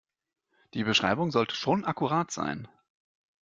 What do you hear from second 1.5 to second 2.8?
schon akkurat sein.